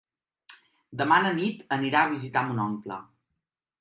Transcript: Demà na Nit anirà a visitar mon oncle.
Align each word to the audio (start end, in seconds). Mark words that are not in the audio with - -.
Demà 1.01 1.19
na 1.25 1.33
Nit 1.41 1.61
anirà 1.79 2.01
a 2.07 2.11
visitar 2.15 2.43
mon 2.49 2.63
oncle. 2.65 2.99